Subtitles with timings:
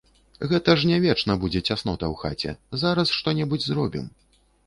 [0.51, 2.51] Гэта ж не вечна будзе цяснота ў хаце,
[2.85, 4.11] зараз што-небудзь зробім.